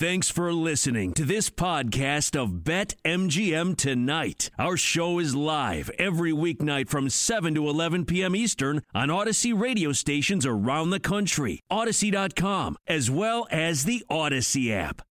Thanks 0.00 0.30
for 0.30 0.50
listening 0.54 1.12
to 1.12 1.26
this 1.26 1.50
podcast 1.50 2.34
of 2.34 2.64
Bet 2.64 2.94
MGM 3.04 3.76
Tonight. 3.76 4.48
Our 4.58 4.78
show 4.78 5.18
is 5.18 5.34
live 5.34 5.90
every 5.98 6.32
weeknight 6.32 6.88
from 6.88 7.10
7 7.10 7.54
to 7.54 7.68
11 7.68 8.06
p.m. 8.06 8.34
Eastern 8.34 8.80
on 8.94 9.08
Audacy 9.08 9.52
radio 9.54 9.92
stations 9.92 10.46
around 10.46 10.88
the 10.88 11.00
country, 11.00 11.60
Audacy.com, 11.70 12.78
as 12.86 13.10
well 13.10 13.46
as 13.50 13.84
the 13.84 14.02
Audacy 14.10 14.70
app. 14.70 15.02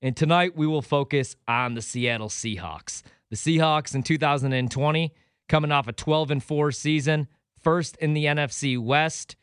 And 0.00 0.16
tonight 0.16 0.56
we 0.56 0.68
will 0.68 0.80
focus 0.80 1.34
on 1.48 1.74
the 1.74 1.82
Seattle 1.82 2.28
Seahawks. 2.28 3.02
The 3.30 3.36
Seahawks 3.36 3.96
in 3.96 4.04
2020, 4.04 5.12
coming 5.48 5.72
off 5.72 5.88
a 5.88 5.92
12 5.92 6.30
and 6.30 6.44
4 6.44 6.70
season, 6.70 7.26
first 7.60 7.96
in 7.96 8.14
the 8.14 8.26
NFC 8.26 8.78
West. 8.78 9.34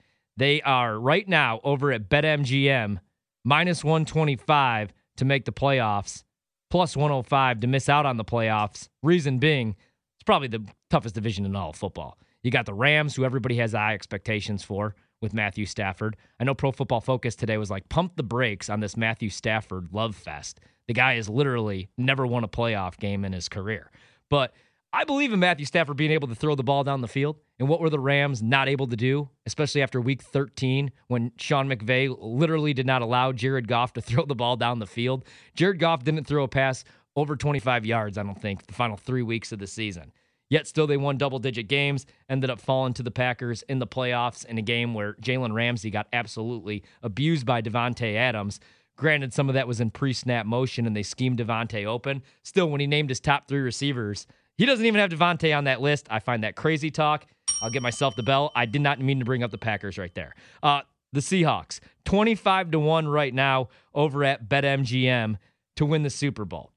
They 0.41 0.59
are 0.63 0.99
right 0.99 1.29
now 1.29 1.61
over 1.63 1.91
at 1.91 2.09
BetMGM 2.09 2.97
minus 3.45 3.83
125 3.83 4.91
to 5.17 5.23
make 5.23 5.45
the 5.45 5.52
playoffs, 5.52 6.23
plus 6.71 6.97
105 6.97 7.59
to 7.59 7.67
miss 7.67 7.88
out 7.88 8.07
on 8.07 8.17
the 8.17 8.25
playoffs. 8.25 8.89
Reason 9.03 9.38
being, 9.38 9.75
it's 10.16 10.23
probably 10.25 10.47
the 10.47 10.66
toughest 10.89 11.13
division 11.13 11.45
in 11.45 11.55
all 11.55 11.69
of 11.69 11.75
football. 11.75 12.17
You 12.41 12.49
got 12.49 12.66
the 12.66 12.73
Rams, 12.73 13.16
who 13.16 13.23
everybody 13.23 13.57
has 13.57 13.73
high 13.73 13.93
expectations 13.93 14.63
for 14.63 14.95
with 15.21 15.31
Matthew 15.31 15.67
Stafford. 15.67 16.17
I 16.39 16.44
know 16.44 16.55
Pro 16.55 16.71
Football 16.71 17.02
Focus 17.02 17.35
today 17.35 17.58
was 17.58 17.69
like, 17.69 17.88
pump 17.88 18.16
the 18.16 18.23
brakes 18.23 18.67
on 18.67 18.80
this 18.80 18.97
Matthew 18.97 19.30
Stafford 19.30 19.89
love 19.91 20.16
fest. 20.16 20.59
The 20.88 20.95
guy 20.95 21.17
has 21.17 21.30
literally 21.30 21.89
never 21.99 22.25
won 22.25 22.44
a 22.44 22.47
playoff 22.47 22.97
game 22.97 23.25
in 23.25 23.33
his 23.33 23.47
career. 23.47 23.91
But 24.31 24.55
I 24.94 25.05
believe 25.05 25.31
in 25.31 25.40
Matthew 25.40 25.66
Stafford 25.66 25.95
being 25.95 26.12
able 26.12 26.27
to 26.27 26.36
throw 26.36 26.54
the 26.54 26.63
ball 26.63 26.84
down 26.84 27.00
the 27.00 27.08
field. 27.08 27.38
And 27.59 27.70
what 27.70 27.80
were 27.80 27.90
the 27.90 28.00
Rams 28.00 28.44
not 28.44 28.68
able 28.68 28.88
to 28.88 28.98
do, 28.98 29.30
especially 29.45 29.81
after 29.81 30.02
week 30.02 30.22
13 30.22 30.91
when 31.08 31.31
Sean 31.38 31.70
McVay 31.70 32.14
literally 32.20 32.73
did 32.73 32.86
not 32.86 33.02
allow 33.02 33.31
Jared 33.31 33.67
Goff 33.67 33.94
to 33.94 34.02
throw 34.02 34.26
the 34.26 34.36
ball 34.36 34.58
down 34.58 34.80
the 34.80 34.88
field? 34.88 35.23
Jared 35.55 35.80
Goff 35.80 36.04
didn't 36.04 36.25
throw 36.25 36.44
a 36.44 36.48
pass 36.48 36.83
over 37.16 37.36
25 37.36 37.86
yards, 37.86 38.17
I 38.17 38.23
don't 38.23 38.39
think, 38.42 38.67
the 38.67 38.73
final 38.73 38.98
three 38.98 39.23
weeks 39.23 39.52
of 39.52 39.59
the 39.59 39.67
season. 39.67 40.11
Yet 40.50 40.67
still, 40.67 40.86
they 40.86 40.98
won 40.98 41.17
double 41.17 41.39
digit 41.39 41.70
games, 41.70 42.05
ended 42.30 42.50
up 42.50 42.59
falling 42.59 42.94
to 42.95 43.03
the 43.03 43.11
Packers 43.11 43.64
in 43.64 43.80
the 43.80 43.88
playoffs 43.88 44.45
in 44.45 44.58
a 44.58 44.61
game 44.61 44.94
where 44.94 45.14
Jalen 45.14 45.53
Ramsey 45.53 45.89
got 45.89 46.08
absolutely 46.11 46.83
abused 47.02 47.45
by 47.45 47.61
Davante 47.61 48.16
Adams. 48.16 48.59
Granted, 48.98 49.33
some 49.33 49.48
of 49.48 49.55
that 49.55 49.67
was 49.67 49.80
in 49.80 49.92
pre 49.92 50.11
snap 50.11 50.45
motion 50.45 50.86
and 50.86 50.95
they 50.95 51.03
schemed 51.03 51.39
Davante 51.39 51.86
open. 51.86 52.22
Still, 52.44 52.70
when 52.70 52.81
he 52.81 52.88
named 52.88 53.09
his 53.09 53.22
top 53.22 53.48
three 53.48 53.61
receivers, 53.61 54.28
he 54.57 54.66
doesn't 54.66 54.85
even 54.85 54.99
have 54.99 55.09
Davante 55.09 55.55
on 55.55 55.66
that 55.66 55.81
list. 55.81 56.07
I 56.09 56.19
find 56.19 56.44
that 56.44 56.55
crazy 56.55 56.91
talk. 56.91 57.25
I'll 57.61 57.69
get 57.69 57.81
myself 57.81 58.16
the 58.16 58.23
bell. 58.23 58.52
I 58.55 58.66
did 58.66 58.81
not 58.81 58.99
mean 58.99 59.19
to 59.19 59.25
bring 59.25 59.43
up 59.43 59.52
the 59.52 59.58
Packers 59.58 59.97
right 59.97 60.13
there. 60.16 60.35
Uh, 60.61 60.81
the 61.13 61.19
Seahawks, 61.19 61.80
25 62.05 62.71
to 62.71 62.80
1 62.80 63.08
right 63.08 63.33
now 63.33 63.69
over 63.93 64.23
at 64.23 64.47
BetMGM 64.47 65.38
to 65.75 65.85
win 65.85 66.03
the 66.03 66.09
Super 66.09 66.45
Bowl. 66.45 66.71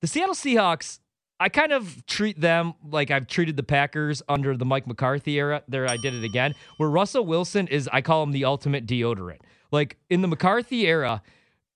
The 0.00 0.06
Seattle 0.08 0.34
Seahawks, 0.34 0.98
I 1.38 1.48
kind 1.48 1.72
of 1.72 2.04
treat 2.06 2.40
them 2.40 2.74
like 2.88 3.10
I've 3.10 3.26
treated 3.26 3.56
the 3.56 3.62
Packers 3.62 4.22
under 4.28 4.56
the 4.56 4.64
Mike 4.64 4.86
McCarthy 4.86 5.38
era. 5.38 5.62
There, 5.68 5.88
I 5.88 5.96
did 5.96 6.14
it 6.14 6.24
again, 6.24 6.54
where 6.78 6.88
Russell 6.88 7.24
Wilson 7.24 7.68
is, 7.68 7.88
I 7.92 8.00
call 8.00 8.22
him 8.22 8.32
the 8.32 8.44
ultimate 8.44 8.86
deodorant. 8.86 9.40
Like 9.70 9.98
in 10.08 10.20
the 10.20 10.28
McCarthy 10.28 10.86
era, 10.86 11.22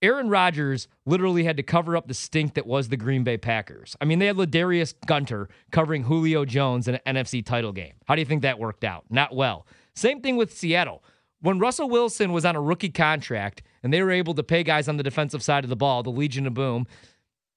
Aaron 0.01 0.29
Rodgers 0.29 0.87
literally 1.05 1.43
had 1.45 1.57
to 1.57 1.63
cover 1.63 1.95
up 1.95 2.07
the 2.07 2.13
stink 2.13 2.53
that 2.55 2.67
was 2.67 2.89
the 2.89 2.97
Green 2.97 3.23
Bay 3.23 3.37
Packers. 3.37 3.95
I 4.01 4.05
mean, 4.05 4.19
they 4.19 4.27
had 4.27 4.35
Ladarius 4.35 4.93
Gunter 5.05 5.49
covering 5.71 6.03
Julio 6.03 6.45
Jones 6.45 6.87
in 6.87 6.95
an 6.95 7.15
NFC 7.15 7.45
title 7.45 7.71
game. 7.71 7.93
How 8.05 8.15
do 8.15 8.21
you 8.21 8.25
think 8.25 8.41
that 8.41 8.59
worked 8.59 8.83
out? 8.83 9.05
Not 9.09 9.35
well. 9.35 9.65
Same 9.95 10.21
thing 10.21 10.35
with 10.35 10.55
Seattle. 10.55 11.03
When 11.41 11.59
Russell 11.59 11.89
Wilson 11.89 12.33
was 12.33 12.45
on 12.45 12.55
a 12.55 12.61
rookie 12.61 12.89
contract 12.89 13.61
and 13.83 13.93
they 13.93 14.01
were 14.01 14.11
able 14.11 14.33
to 14.33 14.43
pay 14.43 14.63
guys 14.63 14.87
on 14.87 14.97
the 14.97 15.03
defensive 15.03 15.43
side 15.43 15.63
of 15.63 15.69
the 15.69 15.75
ball, 15.75 16.03
the 16.03 16.09
Legion 16.09 16.47
of 16.47 16.53
Boom, 16.53 16.87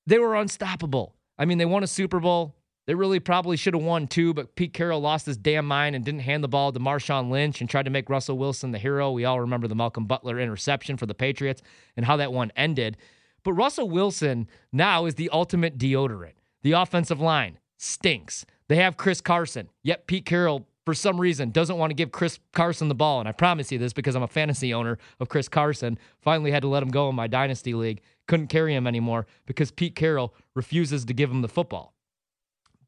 they 0.06 0.18
were 0.18 0.36
unstoppable. 0.36 1.14
I 1.38 1.44
mean, 1.44 1.58
they 1.58 1.64
won 1.64 1.82
a 1.82 1.86
Super 1.86 2.20
Bowl. 2.20 2.54
They 2.88 2.94
really 2.94 3.20
probably 3.20 3.58
should 3.58 3.74
have 3.74 3.82
won 3.82 4.06
two, 4.06 4.32
but 4.32 4.54
Pete 4.54 4.72
Carroll 4.72 5.02
lost 5.02 5.26
his 5.26 5.36
damn 5.36 5.66
mind 5.66 5.94
and 5.94 6.02
didn't 6.02 6.20
hand 6.20 6.42
the 6.42 6.48
ball 6.48 6.72
to 6.72 6.80
Marshawn 6.80 7.28
Lynch 7.28 7.60
and 7.60 7.68
tried 7.68 7.82
to 7.82 7.90
make 7.90 8.08
Russell 8.08 8.38
Wilson 8.38 8.70
the 8.70 8.78
hero. 8.78 9.10
We 9.10 9.26
all 9.26 9.40
remember 9.40 9.68
the 9.68 9.74
Malcolm 9.74 10.06
Butler 10.06 10.40
interception 10.40 10.96
for 10.96 11.04
the 11.04 11.12
Patriots 11.12 11.60
and 11.98 12.06
how 12.06 12.16
that 12.16 12.32
one 12.32 12.50
ended. 12.56 12.96
But 13.44 13.52
Russell 13.52 13.90
Wilson 13.90 14.48
now 14.72 15.04
is 15.04 15.16
the 15.16 15.28
ultimate 15.28 15.76
deodorant. 15.76 16.32
The 16.62 16.72
offensive 16.72 17.20
line 17.20 17.58
stinks. 17.76 18.46
They 18.68 18.76
have 18.76 18.96
Chris 18.96 19.20
Carson, 19.20 19.68
yet 19.82 20.06
Pete 20.06 20.24
Carroll, 20.24 20.66
for 20.86 20.94
some 20.94 21.20
reason, 21.20 21.50
doesn't 21.50 21.76
want 21.76 21.90
to 21.90 21.94
give 21.94 22.10
Chris 22.10 22.38
Carson 22.54 22.88
the 22.88 22.94
ball. 22.94 23.20
And 23.20 23.28
I 23.28 23.32
promise 23.32 23.70
you 23.70 23.78
this 23.78 23.92
because 23.92 24.14
I'm 24.14 24.22
a 24.22 24.26
fantasy 24.26 24.72
owner 24.72 24.96
of 25.20 25.28
Chris 25.28 25.50
Carson. 25.50 25.98
Finally 26.22 26.52
had 26.52 26.62
to 26.62 26.68
let 26.68 26.82
him 26.82 26.88
go 26.88 27.10
in 27.10 27.14
my 27.14 27.26
dynasty 27.26 27.74
league. 27.74 28.00
Couldn't 28.28 28.46
carry 28.46 28.74
him 28.74 28.86
anymore 28.86 29.26
because 29.44 29.70
Pete 29.70 29.94
Carroll 29.94 30.32
refuses 30.54 31.04
to 31.04 31.12
give 31.12 31.30
him 31.30 31.42
the 31.42 31.48
football 31.48 31.92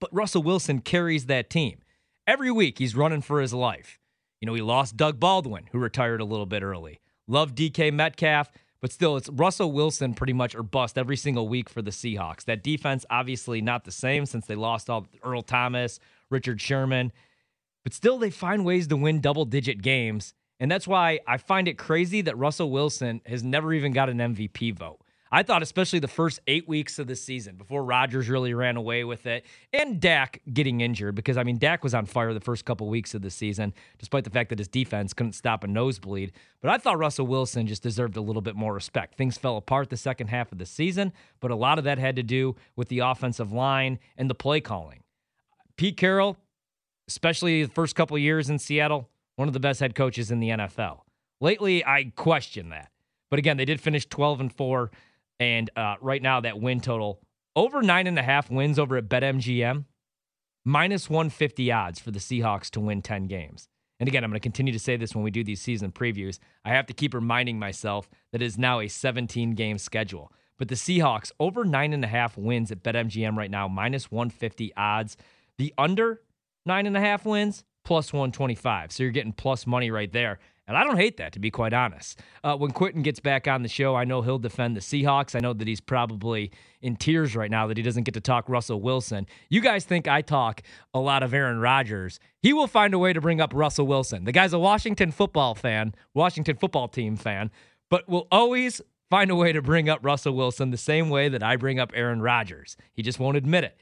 but 0.01 0.15
Russell 0.15 0.43
Wilson 0.43 0.81
carries 0.81 1.27
that 1.27 1.51
team. 1.51 1.81
Every 2.27 2.51
week 2.51 2.79
he's 2.79 2.97
running 2.97 3.23
for 3.23 3.41
his 3.41 3.55
life. 3.55 3.99
You 4.41 4.47
know, 4.47 4.55
he 4.55 4.63
lost 4.63 4.97
Doug 4.97 5.21
Baldwin, 5.21 5.69
who 5.71 5.79
retired 5.79 6.21
a 6.21 6.25
little 6.25 6.47
bit 6.47 6.63
early. 6.63 7.01
Love 7.29 7.55
DK 7.55 7.93
Metcalf, 7.93 8.51
but 8.81 8.91
still, 8.91 9.17
it's 9.17 9.29
Russell 9.29 9.73
Wilson 9.73 10.15
pretty 10.15 10.33
much 10.33 10.55
or 10.55 10.63
bust 10.63 10.97
every 10.97 11.17
single 11.17 11.49
week 11.49 11.69
for 11.69 11.83
the 11.83 11.91
Seahawks. 11.91 12.45
That 12.45 12.63
defense, 12.63 13.05
obviously 13.11 13.61
not 13.61 13.85
the 13.85 13.93
same 13.93 14.25
since 14.25 14.47
they 14.47 14.55
lost 14.55 14.89
all 14.89 15.07
Earl 15.23 15.43
Thomas, 15.43 16.01
Richard 16.31 16.61
Sherman, 16.61 17.13
but 17.85 17.93
still 17.93 18.19
they 18.19 18.31
find 18.31 18.65
ways 18.65 18.87
to 18.87 18.97
win 18.97 19.21
double 19.21 19.45
digit 19.45 19.83
games. 19.83 20.33
And 20.59 20.71
that's 20.71 20.89
why 20.89 21.21
I 21.27 21.37
find 21.37 21.69
it 21.69 21.79
crazy 21.79 22.23
that 22.23 22.39
Russell 22.39 22.71
Wilson 22.71 23.21
has 23.27 23.43
never 23.43 23.73
even 23.73 23.93
got 23.93 24.09
an 24.09 24.19
MVP 24.19 24.75
vote. 24.75 25.01
I 25.33 25.45
thought, 25.45 25.63
especially 25.63 26.01
the 26.01 26.09
first 26.09 26.41
eight 26.49 26.69
weeks 26.69 26.99
of 26.99 27.07
the 27.07 27.15
season 27.15 27.55
before 27.55 27.85
Rodgers 27.85 28.29
really 28.29 28.53
ran 28.53 28.77
away 28.77 29.05
with 29.05 29.27
it 29.27 29.47
and 29.73 30.01
Dak 30.01 30.43
getting 30.53 30.81
injured, 30.81 31.15
because 31.15 31.37
I 31.37 31.45
mean, 31.45 31.59
Dak 31.59 31.85
was 31.85 31.95
on 31.95 32.07
fire 32.07 32.35
the 32.35 32.41
first 32.41 32.65
couple 32.65 32.89
weeks 32.89 33.15
of 33.15 33.23
the 33.23 33.31
season, 33.31 33.73
despite 33.99 34.25
the 34.25 34.31
fact 34.31 34.49
that 34.49 34.59
his 34.59 34.67
defense 34.67 35.13
couldn't 35.13 35.35
stop 35.35 35.63
a 35.63 35.69
nosebleed. 35.69 36.33
But 36.61 36.71
I 36.71 36.79
thought 36.79 36.99
Russell 36.99 37.29
Wilson 37.29 37.69
just 37.69 37.83
deserved 37.83 38.17
a 38.17 38.21
little 38.21 38.43
bit 38.43 38.57
more 38.57 38.75
respect. 38.75 39.17
Things 39.17 39.39
fell 39.39 39.57
apart 39.57 39.89
the 39.89 39.97
second 39.97 40.29
half 40.29 40.51
of 40.51 40.59
the 40.59 40.67
season, 40.67 41.13
but 41.39 41.53
a 41.53 41.57
lot 41.57 41.79
of 41.79 41.85
that 41.85 41.99
had 41.99 42.17
to 42.17 42.25
do 42.25 42.57
with 42.75 42.89
the 42.89 42.99
offensive 42.99 43.53
line 43.53 44.01
and 44.17 44.29
the 44.29 44.35
play 44.35 44.61
calling. 44.61 45.05
Pete 45.77 45.97
Carroll, 45.97 46.37
especially 47.07 47.65
the 47.65 47.73
first 47.73 47.95
couple 47.95 48.19
years 48.19 48.51
in 48.51 48.59
Seattle, 48.59 49.09
one 49.37 49.49
of 49.49 49.55
the 49.55 49.61
best 49.61 49.79
head 49.79 49.95
coaches 49.95 50.31
in 50.31 50.41
the 50.41 50.49
NFL. 50.49 51.03
Lately, 51.41 51.85
I 51.85 52.13
question 52.17 52.71
that. 52.71 52.91
But 53.31 53.39
again, 53.39 53.57
they 53.57 53.65
did 53.65 53.81
finish 53.81 54.05
12 54.07 54.41
and 54.41 54.53
4. 54.53 54.91
And 55.41 55.71
uh, 55.75 55.97
right 56.01 56.23
now, 56.23 56.41
that 56.43 56.61
win 56.61 56.81
total 56.81 57.21
over 57.57 57.83
nine 57.83 58.07
and 58.07 58.19
a 58.19 58.23
half 58.23 58.51
wins 58.51 58.79
over 58.79 58.97
at 58.97 59.09
BetMGM, 59.09 59.85
minus 60.65 61.11
150 61.11 61.73
odds 61.73 61.99
for 61.99 62.13
the 62.13 62.21
Seahawks 62.21 62.71
to 62.71 62.81
win 62.81 63.03
10 63.03 63.27
games. 63.27 63.69
And 63.99 64.09
again, 64.09 64.23
I'm 64.23 64.31
going 64.31 64.41
to 64.41 64.43
continue 64.43 64.73
to 64.73 64.79
say 64.79 64.97
this 64.97 65.15
when 65.15 65.25
we 65.25 65.31
do 65.31 65.43
these 65.43 65.61
season 65.61 65.93
previews. 65.93 66.39
I 66.65 66.71
have 66.71 66.87
to 66.87 66.95
keep 66.95 67.13
reminding 67.13 67.59
myself 67.59 68.09
that 68.33 68.41
it 68.41 68.47
is 68.47 68.57
now 68.57 68.81
a 68.81 68.89
17 68.89 69.53
game 69.53 69.79
schedule. 69.79 70.33
But 70.59 70.69
the 70.69 70.75
Seahawks 70.75 71.33
over 71.41 71.65
nine 71.65 71.93
and 71.93 72.05
a 72.05 72.09
half 72.09 72.37
wins 72.37 72.71
at 72.71 72.83
BetMGM 72.83 73.37
right 73.37 73.51
now, 73.51 73.67
minus 73.67 74.11
150 74.11 74.73
odds. 74.77 75.17
The 75.59 75.73
under 75.77 76.21
nine 76.67 76.87
and 76.87 76.97
a 76.97 77.01
half 77.01 77.25
wins, 77.25 77.65
plus 77.85 78.13
125. 78.13 78.93
So 78.93 79.03
you're 79.03 79.13
getting 79.13 79.33
plus 79.33 79.67
money 79.67 79.91
right 79.91 80.13
there. 80.13 80.39
And 80.71 80.79
I 80.79 80.85
don't 80.85 80.99
hate 80.99 81.17
that, 81.17 81.33
to 81.33 81.41
be 81.41 81.51
quite 81.51 81.73
honest. 81.73 82.21
Uh, 82.45 82.57
when 82.57 82.71
Quentin 82.71 83.03
gets 83.03 83.19
back 83.19 83.49
on 83.49 83.63
the 83.63 83.69
show, 83.69 83.97
I 83.97 84.05
know 84.05 84.23
he'll 84.23 84.39
defend 84.39 84.77
the 84.77 84.81
Seahawks. 84.81 85.35
I 85.35 85.41
know 85.41 85.53
that 85.53 85.67
he's 85.67 85.81
probably 85.81 86.53
in 86.81 86.95
tears 86.95 87.35
right 87.35 87.51
now 87.51 87.67
that 87.67 87.77
he 87.77 87.83
doesn't 87.83 88.05
get 88.05 88.15
to 88.15 88.21
talk 88.21 88.49
Russell 88.49 88.81
Wilson. 88.81 89.27
You 89.49 89.63
guys 89.63 89.85
think 89.85 90.07
I 90.07 90.23
talk 90.23 90.63
a 90.95 91.01
lot 91.01 91.25
of 91.25 91.35
Aaron 91.35 91.59
Rodgers. 91.59 92.21
He 92.41 92.53
will 92.53 92.69
find 92.69 92.95
a 92.95 93.01
way 93.01 93.13
to 93.13 93.21
bring 93.21 93.41
up 93.41 93.51
Russell 93.53 93.89
Wilson. 93.89 94.23
The 94.23 94.31
guy's 94.31 94.53
a 94.53 94.61
Washington 94.61 95.11
football 95.11 95.57
fan, 95.57 95.93
Washington 96.15 96.57
football 96.57 96.87
team 96.87 97.17
fan, 97.17 97.51
but 97.91 98.09
will 98.09 98.29
always 98.31 98.81
find 99.11 99.33
a 99.33 99.35
way 99.35 99.53
to 99.53 99.61
bring 99.61 99.89
up 99.89 99.99
Russell 100.05 100.37
Wilson 100.37 100.71
the 100.71 100.77
same 100.77 101.11
way 101.11 101.29
that 101.29 101.43
I 101.43 101.57
bring 101.57 101.81
up 101.81 101.91
Aaron 101.97 102.23
Rodgers. 102.23 102.77
He 102.93 103.03
just 103.03 103.19
won't 103.19 103.37
admit 103.37 103.65
it. 103.65 103.77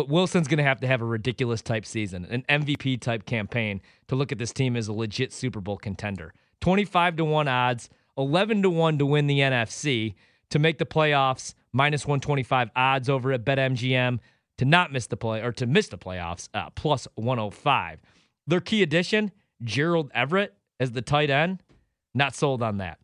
But 0.00 0.08
Wilson's 0.08 0.48
going 0.48 0.56
to 0.56 0.64
have 0.64 0.80
to 0.80 0.86
have 0.86 1.02
a 1.02 1.04
ridiculous 1.04 1.60
type 1.60 1.84
season, 1.84 2.24
an 2.30 2.42
MVP 2.48 3.02
type 3.02 3.26
campaign 3.26 3.82
to 4.08 4.16
look 4.16 4.32
at 4.32 4.38
this 4.38 4.50
team 4.50 4.74
as 4.74 4.88
a 4.88 4.94
legit 4.94 5.30
Super 5.30 5.60
Bowl 5.60 5.76
contender. 5.76 6.32
25 6.62 7.16
to 7.16 7.24
1 7.26 7.48
odds, 7.48 7.90
11 8.16 8.62
to 8.62 8.70
1 8.70 8.96
to 8.96 9.04
win 9.04 9.26
the 9.26 9.40
NFC, 9.40 10.14
to 10.48 10.58
make 10.58 10.78
the 10.78 10.86
playoffs, 10.86 11.52
minus 11.74 12.06
125 12.06 12.70
odds 12.74 13.10
over 13.10 13.30
at 13.30 13.44
BetMGM, 13.44 14.20
to 14.56 14.64
not 14.64 14.90
miss 14.90 15.06
the 15.06 15.18
play 15.18 15.42
or 15.42 15.52
to 15.52 15.66
miss 15.66 15.88
the 15.88 15.98
playoffs, 15.98 16.48
uh, 16.54 16.70
plus 16.70 17.06
105. 17.16 18.00
Their 18.46 18.60
key 18.62 18.82
addition, 18.82 19.32
Gerald 19.62 20.10
Everett 20.14 20.54
as 20.80 20.92
the 20.92 21.02
tight 21.02 21.28
end, 21.28 21.62
not 22.14 22.34
sold 22.34 22.62
on 22.62 22.78
that. 22.78 22.96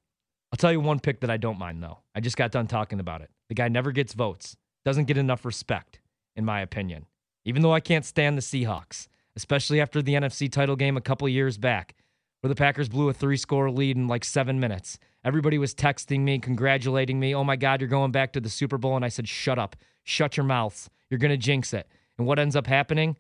I'll 0.51 0.57
tell 0.57 0.73
you 0.73 0.81
one 0.81 1.01
pick 1.01 1.21
that 1.21 1.31
I 1.31 1.37
don't 1.37 1.59
mind 1.59 1.83
though. 1.83 1.99
I 2.15 2.21
just 2.21 2.39
got 2.39 2.53
done 2.53 2.67
talking 2.69 3.01
about 3.01 3.21
it. 3.21 3.29
The 3.51 3.55
guy 3.55 3.69
never 3.69 3.93
gets 3.93 4.15
votes, 4.15 4.57
doesn't 4.87 5.05
get 5.05 5.19
enough 5.19 5.45
respect 5.45 6.01
in 6.37 6.45
my 6.45 6.61
opinion. 6.61 7.07
Even 7.45 7.63
though 7.63 7.73
I 7.73 7.81
can't 7.81 8.05
stand 8.05 8.37
the 8.37 8.43
Seahawks, 8.43 9.09
especially 9.37 9.81
after 9.81 10.03
the 10.03 10.15
NFC 10.15 10.51
title 10.51 10.77
game 10.77 10.97
a 10.97 11.01
couple 11.01 11.29
years 11.29 11.59
back. 11.59 11.95
where 12.41 12.49
the 12.49 12.55
Packers 12.55 12.89
blew 12.89 13.09
a 13.09 13.13
three 13.13 13.37
score 13.37 13.71
lead 13.71 13.97
in 13.97 14.07
like 14.07 14.25
seven 14.25 14.61
minutes. 14.61 14.99
Everybody 15.25 15.59
was 15.59 15.75
texting 15.75 16.21
me, 16.21 16.39
congratulating 16.39 17.19
me. 17.19 17.35
Oh 17.35 17.43
my 17.45 17.57
God, 17.57 17.81
you're 17.81 17.89
going 17.89 18.13
back 18.13 18.33
to 18.35 18.41
the 18.41 18.49
Super 18.49 18.79
Bowl. 18.79 18.95
And 18.95 19.05
I 19.05 19.09
said, 19.09 19.27
shut 19.29 19.59
up, 19.59 19.75
shut 20.05 20.37
your 20.37 20.45
mouths. 20.45 20.89
You're 21.11 21.19
going 21.19 21.31
to 21.33 21.37
jinx 21.37 21.73
it. 21.73 21.89
And 22.19 22.27
what 22.27 22.39
ends 22.39 22.55
up 22.55 22.67
happening? 22.67 23.17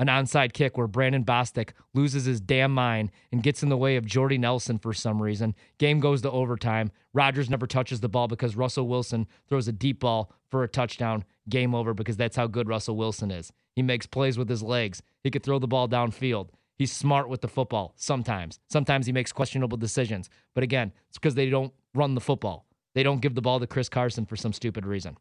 An 0.00 0.06
onside 0.06 0.52
kick 0.52 0.78
where 0.78 0.86
Brandon 0.86 1.24
Bostick 1.24 1.70
loses 1.92 2.24
his 2.24 2.40
damn 2.40 2.72
mind 2.72 3.10
and 3.32 3.42
gets 3.42 3.64
in 3.64 3.68
the 3.68 3.76
way 3.76 3.96
of 3.96 4.06
Jordy 4.06 4.38
Nelson 4.38 4.78
for 4.78 4.92
some 4.92 5.20
reason. 5.20 5.56
Game 5.78 5.98
goes 5.98 6.22
to 6.22 6.30
overtime. 6.30 6.92
Rodgers 7.12 7.50
never 7.50 7.66
touches 7.66 8.00
the 8.00 8.08
ball 8.08 8.28
because 8.28 8.54
Russell 8.54 8.86
Wilson 8.86 9.26
throws 9.48 9.66
a 9.66 9.72
deep 9.72 10.00
ball 10.00 10.32
for 10.50 10.62
a 10.62 10.68
touchdown. 10.68 11.24
Game 11.48 11.74
over 11.74 11.94
because 11.94 12.16
that's 12.16 12.36
how 12.36 12.46
good 12.46 12.68
Russell 12.68 12.96
Wilson 12.96 13.32
is. 13.32 13.52
He 13.74 13.82
makes 13.82 14.06
plays 14.06 14.38
with 14.38 14.48
his 14.48 14.62
legs. 14.62 15.02
He 15.24 15.30
could 15.30 15.42
throw 15.42 15.58
the 15.58 15.66
ball 15.66 15.88
downfield. 15.88 16.50
He's 16.76 16.92
smart 16.92 17.28
with 17.28 17.40
the 17.40 17.48
football 17.48 17.92
sometimes. 17.96 18.60
Sometimes 18.68 19.06
he 19.06 19.12
makes 19.12 19.32
questionable 19.32 19.76
decisions. 19.76 20.30
But 20.54 20.62
again, 20.62 20.92
it's 21.08 21.18
because 21.18 21.34
they 21.34 21.50
don't 21.50 21.72
run 21.92 22.14
the 22.14 22.20
football. 22.20 22.66
They 22.94 23.02
don't 23.02 23.20
give 23.20 23.34
the 23.34 23.42
ball 23.42 23.58
to 23.58 23.66
Chris 23.66 23.88
Carson 23.88 24.26
for 24.26 24.36
some 24.36 24.52
stupid 24.52 24.86
reason. 24.86 25.16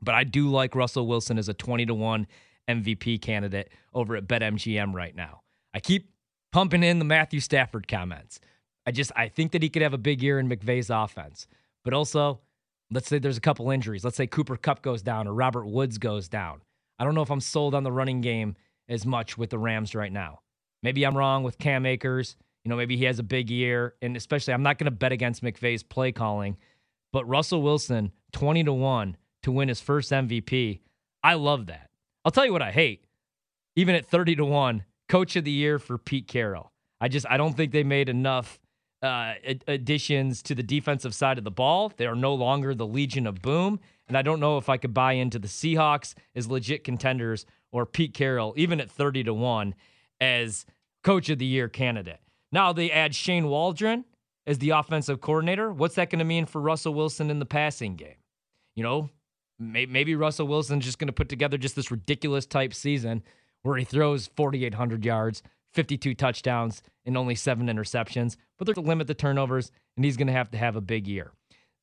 But 0.00 0.16
I 0.16 0.24
do 0.24 0.48
like 0.48 0.74
Russell 0.74 1.06
Wilson 1.06 1.38
as 1.38 1.48
a 1.48 1.54
20 1.54 1.86
to 1.86 1.94
1 1.94 2.26
MVP 2.68 3.20
candidate 3.20 3.70
over 3.94 4.16
at 4.16 4.26
BetMGM 4.26 4.94
right 4.94 5.14
now. 5.14 5.42
I 5.74 5.80
keep 5.80 6.10
pumping 6.52 6.82
in 6.82 6.98
the 6.98 7.04
Matthew 7.04 7.40
Stafford 7.40 7.88
comments. 7.88 8.40
I 8.86 8.90
just 8.90 9.12
I 9.16 9.28
think 9.28 9.52
that 9.52 9.62
he 9.62 9.68
could 9.68 9.82
have 9.82 9.94
a 9.94 9.98
big 9.98 10.22
year 10.22 10.38
in 10.38 10.48
McVay's 10.48 10.90
offense. 10.90 11.46
But 11.84 11.94
also, 11.94 12.40
let's 12.90 13.08
say 13.08 13.18
there's 13.18 13.36
a 13.36 13.42
couple 13.42 13.70
injuries. 13.70 14.04
Let's 14.04 14.16
say 14.16 14.26
Cooper 14.26 14.56
Kupp 14.56 14.82
goes 14.82 15.02
down 15.02 15.26
or 15.26 15.34
Robert 15.34 15.66
Woods 15.66 15.98
goes 15.98 16.28
down. 16.28 16.60
I 16.98 17.04
don't 17.04 17.14
know 17.14 17.22
if 17.22 17.30
I'm 17.30 17.40
sold 17.40 17.74
on 17.74 17.82
the 17.82 17.92
running 17.92 18.20
game 18.20 18.56
as 18.88 19.06
much 19.06 19.38
with 19.38 19.50
the 19.50 19.58
Rams 19.58 19.94
right 19.94 20.12
now. 20.12 20.40
Maybe 20.82 21.04
I'm 21.04 21.16
wrong 21.16 21.42
with 21.42 21.58
Cam 21.58 21.86
Akers. 21.86 22.36
You 22.64 22.68
know, 22.68 22.76
maybe 22.76 22.96
he 22.96 23.04
has 23.04 23.18
a 23.18 23.24
big 23.24 23.50
year. 23.50 23.94
And 24.02 24.16
especially, 24.16 24.54
I'm 24.54 24.62
not 24.62 24.78
going 24.78 24.84
to 24.86 24.92
bet 24.92 25.12
against 25.12 25.42
McVay's 25.42 25.82
play 25.82 26.12
calling. 26.12 26.56
But 27.12 27.28
Russell 27.28 27.62
Wilson, 27.62 28.12
20 28.32 28.64
to 28.64 28.72
1 28.72 29.16
to 29.42 29.52
win 29.52 29.68
his 29.68 29.80
first 29.80 30.10
MVP. 30.10 30.80
I 31.22 31.34
love 31.34 31.66
that. 31.66 31.90
I'll 32.24 32.32
tell 32.32 32.46
you 32.46 32.52
what 32.52 32.62
I 32.62 32.70
hate. 32.70 33.04
Even 33.76 33.94
at 33.94 34.06
30 34.06 34.36
to 34.36 34.44
1, 34.44 34.84
coach 35.08 35.36
of 35.36 35.44
the 35.44 35.50
year 35.50 35.78
for 35.78 35.98
Pete 35.98 36.28
Carroll. 36.28 36.72
I 37.00 37.08
just, 37.08 37.26
I 37.28 37.36
don't 37.36 37.56
think 37.56 37.72
they 37.72 37.84
made 37.84 38.08
enough 38.08 38.60
uh, 39.02 39.34
additions 39.66 40.42
to 40.42 40.54
the 40.54 40.62
defensive 40.62 41.14
side 41.14 41.38
of 41.38 41.44
the 41.44 41.50
ball. 41.50 41.92
They 41.96 42.06
are 42.06 42.14
no 42.14 42.34
longer 42.34 42.74
the 42.74 42.86
Legion 42.86 43.26
of 43.26 43.42
Boom. 43.42 43.80
And 44.06 44.16
I 44.16 44.22
don't 44.22 44.40
know 44.40 44.58
if 44.58 44.68
I 44.68 44.76
could 44.76 44.94
buy 44.94 45.14
into 45.14 45.38
the 45.38 45.48
Seahawks 45.48 46.14
as 46.34 46.46
legit 46.46 46.84
contenders 46.84 47.46
or 47.72 47.86
Pete 47.86 48.14
Carroll, 48.14 48.54
even 48.56 48.80
at 48.80 48.90
30 48.90 49.24
to 49.24 49.34
1 49.34 49.74
as 50.20 50.66
coach 51.02 51.28
of 51.30 51.38
the 51.38 51.46
year 51.46 51.68
candidate. 51.68 52.20
Now 52.52 52.72
they 52.72 52.90
add 52.90 53.14
Shane 53.14 53.48
Waldron 53.48 54.04
as 54.46 54.58
the 54.58 54.70
offensive 54.70 55.20
coordinator. 55.20 55.72
What's 55.72 55.94
that 55.96 56.10
going 56.10 56.18
to 56.18 56.24
mean 56.24 56.46
for 56.46 56.60
Russell 56.60 56.94
Wilson 56.94 57.30
in 57.30 57.38
the 57.38 57.46
passing 57.46 57.96
game? 57.96 58.16
You 58.76 58.82
know, 58.82 59.10
maybe 59.58 60.14
Russell 60.14 60.46
Wilson's 60.46 60.84
just 60.84 60.98
going 60.98 61.06
to 61.06 61.12
put 61.12 61.28
together 61.28 61.58
just 61.58 61.76
this 61.76 61.90
ridiculous 61.90 62.46
type 62.46 62.74
season 62.74 63.22
where 63.62 63.76
he 63.76 63.84
throws 63.84 64.28
4,800 64.36 65.04
yards, 65.04 65.42
52 65.72 66.14
touchdowns, 66.14 66.82
and 67.04 67.16
only 67.16 67.34
seven 67.34 67.66
interceptions. 67.66 68.36
But 68.58 68.66
they're 68.66 68.74
going 68.74 68.84
to 68.84 68.88
limit 68.88 69.06
the 69.06 69.14
turnovers, 69.14 69.70
and 69.96 70.04
he's 70.04 70.16
going 70.16 70.26
to 70.26 70.32
have 70.32 70.50
to 70.50 70.58
have 70.58 70.76
a 70.76 70.80
big 70.80 71.06
year. 71.06 71.32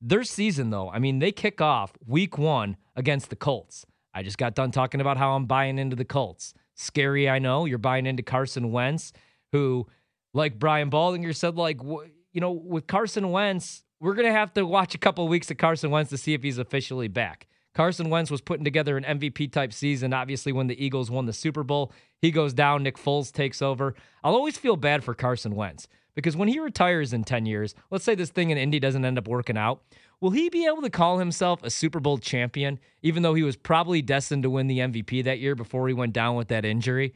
Their 0.02 0.24
season, 0.24 0.70
though, 0.70 0.90
I 0.90 1.00
mean, 1.00 1.20
they 1.20 1.32
kick 1.32 1.60
off 1.60 1.94
week 2.06 2.38
one 2.38 2.78
against 2.96 3.30
the 3.30 3.36
Colts. 3.36 3.86
I 4.14 4.24
just 4.24 4.38
got 4.38 4.56
done 4.56 4.72
talking 4.72 5.02
about 5.02 5.18
how 5.18 5.34
I'm 5.36 5.46
buying 5.46 5.78
into 5.78 5.96
the 5.96 6.06
Colts. 6.06 6.54
Scary, 6.76 7.30
I 7.30 7.40
know. 7.40 7.66
You're 7.66 7.78
buying 7.78 8.06
into 8.06 8.24
Carson 8.24 8.72
Wentz, 8.72 9.12
who, 9.52 9.88
like 10.34 10.58
Brian 10.58 10.90
Baldinger 10.90 11.36
said, 11.36 11.56
like, 11.56 11.82
you 11.82 12.42
know, 12.42 12.52
with 12.52 12.88
Carson 12.88 13.32
Wentz, 13.32 13.84
we're 14.00 14.14
going 14.14 14.28
to 14.28 14.32
have 14.32 14.54
to 14.54 14.66
watch 14.66 14.96
a 14.96 14.98
couple 14.98 15.26
of 15.26 15.30
weeks 15.30 15.52
of 15.52 15.58
Carson 15.58 15.92
Wentz 15.92 16.10
to 16.12 16.18
see 16.18 16.34
if 16.34 16.44
he's 16.44 16.58
officially 16.58 17.10
back. 17.10 17.48
Carson 17.80 18.10
Wentz 18.10 18.30
was 18.30 18.42
putting 18.42 18.66
together 18.66 18.98
an 18.98 19.06
MVP 19.06 19.54
type 19.54 19.72
season, 19.72 20.14
obviously, 20.14 20.52
when 20.52 20.68
the 20.68 20.84
Eagles 20.84 21.10
won 21.10 21.28
the 21.28 21.32
Super 21.32 21.64
Bowl. 21.64 21.94
He 22.22 22.30
goes 22.30 22.54
down, 22.54 22.84
Nick 22.84 22.98
Foles 22.98 23.32
takes 23.32 23.62
over. 23.62 23.96
I'll 24.22 24.36
always 24.36 24.58
feel 24.58 24.76
bad 24.76 25.02
for 25.02 25.14
Carson 25.14 25.56
Wentz 25.56 25.88
because 26.14 26.36
when 26.36 26.50
he 26.50 26.60
retires 26.60 27.14
in 27.14 27.24
10 27.24 27.46
years, 27.46 27.76
let's 27.90 28.04
say 28.04 28.16
this 28.16 28.32
thing 28.32 28.50
in 28.50 28.58
Indy 28.58 28.82
doesn't 28.82 29.06
end 29.06 29.18
up 29.18 29.30
working 29.30 29.58
out, 29.58 29.82
will 30.20 30.32
he 30.32 30.50
be 30.50 30.66
able 30.66 30.82
to 30.82 30.90
call 30.90 31.20
himself 31.20 31.64
a 31.64 31.70
Super 31.70 32.02
Bowl 32.02 32.18
champion, 32.18 32.80
even 33.02 33.24
though 33.24 33.34
he 33.34 33.44
was 33.44 33.56
probably 33.56 34.02
destined 34.02 34.44
to 34.44 34.50
win 34.50 34.68
the 34.68 34.80
MVP 34.80 35.24
that 35.24 35.40
year 35.40 35.56
before 35.56 35.88
he 35.88 35.94
went 35.94 36.12
down 36.12 36.36
with 36.36 36.50
that 36.50 36.66
injury? 36.66 37.14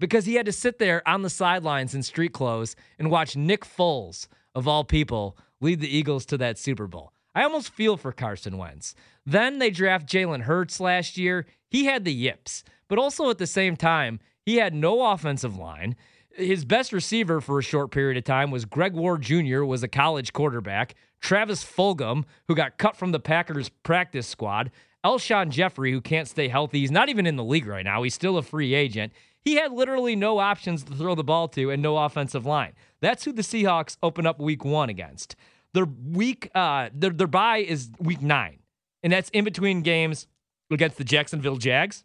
Because 0.00 0.26
he 0.26 0.34
had 0.34 0.46
to 0.46 0.52
sit 0.52 0.80
there 0.80 1.08
on 1.08 1.22
the 1.22 1.30
sidelines 1.30 1.94
in 1.94 2.02
street 2.02 2.32
clothes 2.32 2.74
and 2.98 3.12
watch 3.12 3.36
Nick 3.36 3.64
Foles, 3.64 4.26
of 4.56 4.66
all 4.66 4.82
people, 4.82 5.38
lead 5.60 5.78
the 5.78 5.96
Eagles 5.96 6.26
to 6.26 6.38
that 6.38 6.58
Super 6.58 6.88
Bowl. 6.88 7.12
I 7.34 7.44
almost 7.44 7.70
feel 7.70 7.96
for 7.96 8.12
Carson 8.12 8.58
Wentz. 8.58 8.94
Then 9.24 9.58
they 9.58 9.70
draft 9.70 10.06
Jalen 10.06 10.42
Hurts 10.42 10.80
last 10.80 11.16
year. 11.16 11.46
He 11.68 11.84
had 11.84 12.04
the 12.04 12.12
yips, 12.12 12.64
but 12.88 12.98
also 12.98 13.30
at 13.30 13.38
the 13.38 13.46
same 13.46 13.76
time, 13.76 14.18
he 14.44 14.56
had 14.56 14.74
no 14.74 15.12
offensive 15.12 15.56
line. 15.56 15.94
His 16.32 16.64
best 16.64 16.92
receiver 16.92 17.40
for 17.40 17.58
a 17.58 17.62
short 17.62 17.90
period 17.90 18.16
of 18.16 18.24
time 18.24 18.50
was 18.50 18.64
Greg 18.64 18.94
Ward 18.94 19.22
Jr., 19.22 19.62
was 19.62 19.82
a 19.82 19.88
college 19.88 20.32
quarterback. 20.32 20.94
Travis 21.20 21.64
Fulgham, 21.64 22.24
who 22.48 22.54
got 22.54 22.78
cut 22.78 22.96
from 22.96 23.12
the 23.12 23.20
Packers 23.20 23.68
practice 23.68 24.26
squad. 24.26 24.70
Alshon 25.04 25.50
Jeffery, 25.50 25.92
who 25.92 26.00
can't 26.00 26.28
stay 26.28 26.48
healthy. 26.48 26.80
He's 26.80 26.90
not 26.90 27.08
even 27.08 27.26
in 27.26 27.36
the 27.36 27.44
league 27.44 27.66
right 27.66 27.84
now. 27.84 28.02
He's 28.02 28.14
still 28.14 28.38
a 28.38 28.42
free 28.42 28.74
agent. 28.74 29.12
He 29.42 29.54
had 29.54 29.72
literally 29.72 30.16
no 30.16 30.38
options 30.38 30.84
to 30.84 30.94
throw 30.94 31.14
the 31.14 31.24
ball 31.24 31.48
to 31.48 31.70
and 31.70 31.82
no 31.82 31.96
offensive 31.96 32.44
line. 32.44 32.72
That's 33.00 33.24
who 33.24 33.32
the 33.32 33.42
Seahawks 33.42 33.96
open 34.02 34.26
up 34.26 34.38
week 34.38 34.64
one 34.64 34.90
against. 34.90 35.36
Their 35.74 35.84
week, 35.84 36.50
uh, 36.54 36.90
their, 36.92 37.10
their 37.10 37.26
bye 37.26 37.58
is 37.58 37.90
week 37.98 38.22
nine, 38.22 38.58
and 39.02 39.12
that's 39.12 39.30
in 39.30 39.44
between 39.44 39.82
games 39.82 40.26
against 40.70 40.98
the 40.98 41.04
Jacksonville 41.04 41.56
Jags, 41.56 42.04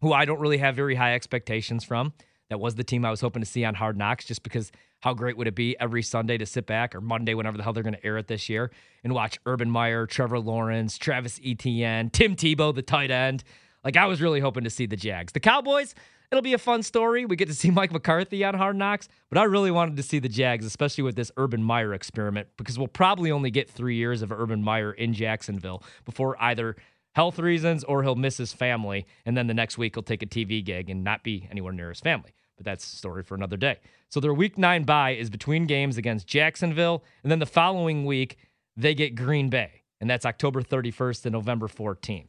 who 0.00 0.12
I 0.12 0.24
don't 0.24 0.40
really 0.40 0.58
have 0.58 0.76
very 0.76 0.94
high 0.94 1.14
expectations 1.14 1.84
from. 1.84 2.12
That 2.48 2.60
was 2.60 2.76
the 2.76 2.84
team 2.84 3.04
I 3.04 3.10
was 3.10 3.20
hoping 3.20 3.42
to 3.42 3.46
see 3.46 3.64
on 3.64 3.74
Hard 3.74 3.96
Knocks 3.96 4.24
just 4.24 4.42
because 4.42 4.70
how 5.00 5.14
great 5.14 5.36
would 5.36 5.46
it 5.46 5.54
be 5.54 5.76
every 5.78 6.02
Sunday 6.02 6.38
to 6.38 6.46
sit 6.46 6.66
back 6.66 6.94
or 6.94 7.00
Monday, 7.00 7.34
whenever 7.34 7.56
the 7.56 7.62
hell 7.62 7.72
they're 7.72 7.82
going 7.82 7.94
to 7.94 8.06
air 8.06 8.18
it 8.18 8.28
this 8.28 8.48
year, 8.48 8.70
and 9.04 9.12
watch 9.12 9.38
Urban 9.44 9.70
Meyer, 9.70 10.06
Trevor 10.06 10.38
Lawrence, 10.38 10.96
Travis 10.96 11.40
Etienne, 11.44 12.10
Tim 12.10 12.34
Tebow, 12.34 12.74
the 12.74 12.82
tight 12.82 13.10
end. 13.10 13.44
Like 13.84 13.96
I 13.96 14.06
was 14.06 14.20
really 14.20 14.40
hoping 14.40 14.64
to 14.64 14.70
see 14.70 14.86
the 14.86 14.96
Jags. 14.96 15.32
The 15.32 15.40
Cowboys, 15.40 15.94
it'll 16.30 16.42
be 16.42 16.52
a 16.52 16.58
fun 16.58 16.82
story. 16.82 17.24
We 17.24 17.36
get 17.36 17.48
to 17.48 17.54
see 17.54 17.70
Mike 17.72 17.92
McCarthy 17.92 18.44
on 18.44 18.54
Hard 18.54 18.76
Knocks, 18.76 19.08
but 19.28 19.38
I 19.38 19.44
really 19.44 19.70
wanted 19.70 19.96
to 19.96 20.02
see 20.02 20.18
the 20.18 20.28
Jags, 20.28 20.64
especially 20.64 21.04
with 21.04 21.16
this 21.16 21.30
Urban 21.36 21.62
Meyer 21.62 21.94
experiment, 21.94 22.48
because 22.56 22.78
we'll 22.78 22.88
probably 22.88 23.30
only 23.30 23.50
get 23.50 23.70
three 23.70 23.96
years 23.96 24.22
of 24.22 24.32
Urban 24.32 24.62
Meyer 24.62 24.92
in 24.92 25.12
Jacksonville 25.12 25.82
before 26.04 26.40
either 26.42 26.76
health 27.14 27.38
reasons 27.38 27.84
or 27.84 28.02
he'll 28.02 28.14
miss 28.14 28.36
his 28.36 28.52
family, 28.52 29.06
and 29.24 29.36
then 29.36 29.46
the 29.46 29.54
next 29.54 29.78
week 29.78 29.96
he'll 29.96 30.02
take 30.02 30.22
a 30.22 30.26
TV 30.26 30.64
gig 30.64 30.90
and 30.90 31.02
not 31.02 31.22
be 31.22 31.48
anywhere 31.50 31.72
near 31.72 31.88
his 31.88 32.00
family 32.00 32.32
but 32.56 32.64
that's 32.64 32.92
a 32.92 32.96
story 32.96 33.22
for 33.22 33.34
another 33.34 33.56
day. 33.56 33.78
So 34.08 34.20
their 34.20 34.34
week 34.34 34.58
nine 34.58 34.84
bye 34.84 35.10
is 35.10 35.30
between 35.30 35.66
games 35.66 35.96
against 35.96 36.26
Jacksonville, 36.26 37.04
and 37.22 37.30
then 37.30 37.38
the 37.38 37.46
following 37.46 38.04
week 38.04 38.36
they 38.76 38.94
get 38.94 39.14
Green 39.14 39.48
Bay, 39.48 39.82
and 40.00 40.08
that's 40.08 40.26
October 40.26 40.62
31st 40.62 41.22
to 41.22 41.30
November 41.30 41.68
14th. 41.68 42.28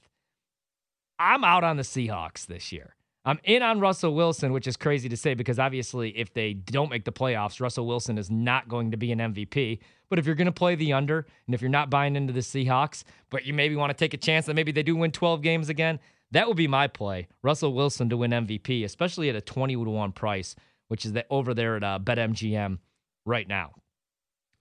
I'm 1.19 1.43
out 1.43 1.63
on 1.63 1.77
the 1.77 1.83
Seahawks 1.83 2.45
this 2.45 2.71
year. 2.71 2.95
I'm 3.27 3.41
in 3.43 3.61
on 3.61 3.81
Russell 3.81 4.15
Wilson, 4.15 4.53
which 4.53 4.67
is 4.67 4.77
crazy 4.77 5.09
to 5.09 5.17
say 5.17 5.33
because 5.33 5.59
obviously, 5.59 6.17
if 6.17 6.33
they 6.33 6.53
don't 6.53 6.89
make 6.89 7.03
the 7.03 7.11
playoffs, 7.11 7.59
Russell 7.59 7.85
Wilson 7.85 8.17
is 8.17 8.31
not 8.31 8.69
going 8.69 8.91
to 8.91 8.97
be 8.97 9.11
an 9.11 9.19
MVP. 9.19 9.79
But 10.07 10.17
if 10.17 10.25
you're 10.25 10.33
going 10.33 10.45
to 10.45 10.51
play 10.53 10.75
the 10.75 10.93
under, 10.93 11.27
and 11.45 11.53
if 11.53 11.61
you're 11.61 11.69
not 11.69 11.89
buying 11.89 12.15
into 12.15 12.31
the 12.31 12.39
Seahawks, 12.39 13.03
but 13.29 13.45
you 13.45 13.53
maybe 13.53 13.75
want 13.75 13.89
to 13.89 13.93
take 13.93 14.13
a 14.13 14.17
chance 14.17 14.45
that 14.45 14.53
maybe 14.53 14.71
they 14.71 14.81
do 14.81 14.95
win 14.95 15.11
12 15.11 15.41
games 15.41 15.67
again, 15.67 15.99
that 16.31 16.47
would 16.47 16.55
be 16.55 16.69
my 16.69 16.87
play. 16.87 17.27
Russell 17.41 17.73
Wilson 17.73 18.07
to 18.11 18.15
win 18.15 18.31
MVP, 18.31 18.85
especially 18.85 19.27
at 19.29 19.35
a 19.35 19.41
20 19.41 19.73
to 19.73 19.81
1 19.81 20.11
price, 20.13 20.55
which 20.87 21.05
is 21.05 21.11
over 21.29 21.53
there 21.53 21.75
at 21.75 21.83
uh, 21.83 21.99
BetMGM 22.01 22.77
right 23.25 23.47
now. 23.49 23.73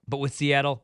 But 0.09 0.17
with 0.17 0.33
Seattle, 0.33 0.83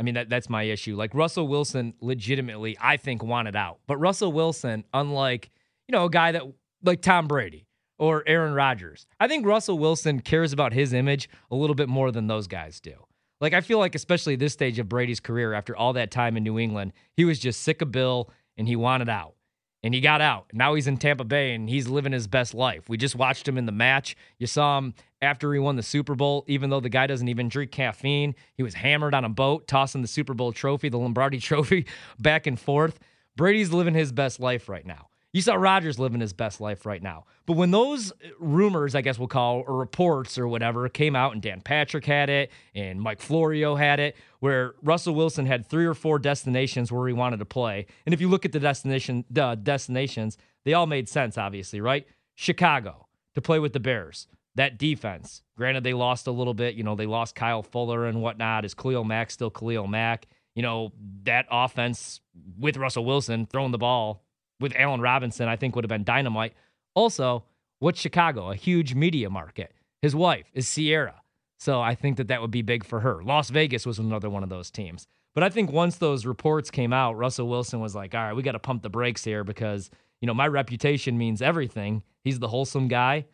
I 0.00 0.02
mean, 0.02 0.14
that, 0.14 0.30
that's 0.30 0.50
my 0.50 0.64
issue. 0.64 0.96
Like 0.96 1.14
Russell 1.14 1.46
Wilson, 1.46 1.94
legitimately, 2.00 2.76
I 2.80 2.96
think, 2.96 3.22
wanted 3.22 3.54
out. 3.54 3.78
But 3.86 3.98
Russell 3.98 4.32
Wilson, 4.32 4.82
unlike, 4.92 5.50
you 5.86 5.92
know, 5.92 6.06
a 6.06 6.10
guy 6.10 6.32
that, 6.32 6.42
like 6.82 7.02
Tom 7.02 7.26
Brady 7.28 7.66
or 7.98 8.22
Aaron 8.26 8.54
Rodgers, 8.54 9.06
I 9.18 9.28
think 9.28 9.46
Russell 9.46 9.78
Wilson 9.78 10.20
cares 10.20 10.52
about 10.52 10.72
his 10.72 10.92
image 10.92 11.28
a 11.50 11.56
little 11.56 11.76
bit 11.76 11.88
more 11.88 12.10
than 12.10 12.26
those 12.26 12.46
guys 12.46 12.80
do. 12.80 12.94
Like, 13.40 13.54
I 13.54 13.62
feel 13.62 13.78
like, 13.78 13.94
especially 13.94 14.36
this 14.36 14.52
stage 14.52 14.78
of 14.78 14.88
Brady's 14.88 15.20
career, 15.20 15.54
after 15.54 15.74
all 15.74 15.94
that 15.94 16.10
time 16.10 16.36
in 16.36 16.42
New 16.42 16.58
England, 16.58 16.92
he 17.16 17.24
was 17.24 17.38
just 17.38 17.62
sick 17.62 17.80
of 17.80 17.90
Bill 17.90 18.30
and 18.56 18.68
he 18.68 18.76
wanted 18.76 19.08
out 19.08 19.34
and 19.82 19.94
he 19.94 20.00
got 20.00 20.20
out. 20.20 20.46
Now 20.52 20.74
he's 20.74 20.86
in 20.86 20.98
Tampa 20.98 21.24
Bay 21.24 21.54
and 21.54 21.68
he's 21.68 21.88
living 21.88 22.12
his 22.12 22.26
best 22.26 22.54
life. 22.54 22.88
We 22.88 22.96
just 22.96 23.16
watched 23.16 23.48
him 23.48 23.56
in 23.56 23.66
the 23.66 23.72
match. 23.72 24.16
You 24.38 24.46
saw 24.46 24.78
him 24.78 24.94
after 25.22 25.52
he 25.52 25.58
won 25.58 25.76
the 25.76 25.82
Super 25.82 26.14
Bowl, 26.14 26.44
even 26.46 26.70
though 26.70 26.80
the 26.80 26.88
guy 26.88 27.06
doesn't 27.06 27.28
even 27.28 27.48
drink 27.48 27.70
caffeine. 27.70 28.34
He 28.54 28.62
was 28.62 28.74
hammered 28.74 29.14
on 29.14 29.24
a 29.24 29.28
boat, 29.28 29.66
tossing 29.66 30.02
the 30.02 30.08
Super 30.08 30.34
Bowl 30.34 30.52
trophy, 30.52 30.88
the 30.88 30.98
Lombardi 30.98 31.38
trophy, 31.40 31.86
back 32.18 32.46
and 32.46 32.58
forth. 32.58 32.98
Brady's 33.36 33.72
living 33.72 33.94
his 33.94 34.12
best 34.12 34.40
life 34.40 34.68
right 34.68 34.84
now. 34.84 35.09
You 35.32 35.42
saw 35.42 35.54
Rodgers 35.54 35.98
living 35.98 36.20
his 36.20 36.32
best 36.32 36.60
life 36.60 36.84
right 36.84 37.02
now. 37.02 37.24
But 37.46 37.56
when 37.56 37.70
those 37.70 38.10
uh, 38.10 38.14
rumors, 38.40 38.94
I 38.94 39.00
guess 39.00 39.18
we'll 39.18 39.28
call, 39.28 39.62
or 39.66 39.76
reports 39.76 40.36
or 40.38 40.48
whatever, 40.48 40.88
came 40.88 41.14
out 41.14 41.32
and 41.32 41.40
Dan 41.40 41.60
Patrick 41.60 42.04
had 42.04 42.28
it 42.28 42.50
and 42.74 43.00
Mike 43.00 43.20
Florio 43.20 43.76
had 43.76 44.00
it, 44.00 44.16
where 44.40 44.74
Russell 44.82 45.14
Wilson 45.14 45.46
had 45.46 45.66
three 45.66 45.86
or 45.86 45.94
four 45.94 46.18
destinations 46.18 46.90
where 46.90 47.06
he 47.06 47.12
wanted 47.12 47.38
to 47.38 47.44
play. 47.44 47.86
And 48.06 48.12
if 48.12 48.20
you 48.20 48.28
look 48.28 48.44
at 48.44 48.52
the 48.52 48.60
destination 48.60 49.24
the 49.30 49.54
destinations, 49.54 50.36
they 50.64 50.74
all 50.74 50.86
made 50.86 51.08
sense, 51.08 51.38
obviously, 51.38 51.80
right? 51.80 52.06
Chicago 52.34 53.06
to 53.34 53.40
play 53.40 53.58
with 53.58 53.72
the 53.72 53.80
Bears. 53.80 54.26
That 54.56 54.78
defense. 54.78 55.42
Granted, 55.56 55.84
they 55.84 55.94
lost 55.94 56.26
a 56.26 56.32
little 56.32 56.54
bit. 56.54 56.74
You 56.74 56.82
know, 56.82 56.96
they 56.96 57.06
lost 57.06 57.36
Kyle 57.36 57.62
Fuller 57.62 58.06
and 58.06 58.20
whatnot. 58.20 58.64
Is 58.64 58.74
Khalil 58.74 59.04
Mack 59.04 59.30
still 59.30 59.50
Khalil 59.50 59.86
Mack? 59.86 60.26
You 60.56 60.62
know, 60.62 60.92
that 61.22 61.46
offense 61.50 62.20
with 62.58 62.76
Russell 62.76 63.04
Wilson 63.04 63.46
throwing 63.46 63.70
the 63.70 63.78
ball 63.78 64.24
with 64.60 64.74
Allen 64.76 65.00
Robinson, 65.00 65.48
I 65.48 65.56
think 65.56 65.74
would 65.74 65.84
have 65.84 65.88
been 65.88 66.04
dynamite. 66.04 66.54
Also, 66.94 67.44
what's 67.78 68.00
Chicago? 68.00 68.50
A 68.50 68.54
huge 68.54 68.94
media 68.94 69.30
market. 69.30 69.72
His 70.02 70.14
wife 70.14 70.50
is 70.54 70.72
Ciara. 70.72 71.22
So 71.58 71.80
I 71.80 71.94
think 71.94 72.16
that 72.16 72.28
that 72.28 72.40
would 72.40 72.50
be 72.50 72.62
big 72.62 72.84
for 72.84 73.00
her. 73.00 73.22
Las 73.22 73.50
Vegas 73.50 73.84
was 73.84 73.98
another 73.98 74.30
one 74.30 74.42
of 74.42 74.48
those 74.48 74.70
teams. 74.70 75.06
But 75.34 75.44
I 75.44 75.50
think 75.50 75.70
once 75.70 75.96
those 75.96 76.26
reports 76.26 76.70
came 76.70 76.92
out, 76.92 77.16
Russell 77.16 77.48
Wilson 77.48 77.80
was 77.80 77.94
like, 77.94 78.14
all 78.14 78.22
right, 78.22 78.32
we 78.34 78.42
got 78.42 78.52
to 78.52 78.58
pump 78.58 78.82
the 78.82 78.90
brakes 78.90 79.24
here 79.24 79.44
because, 79.44 79.90
you 80.20 80.26
know, 80.26 80.34
my 80.34 80.48
reputation 80.48 81.18
means 81.18 81.42
everything. 81.42 82.02
He's 82.24 82.38
the 82.38 82.48
wholesome 82.48 82.88
guy, 82.88 83.26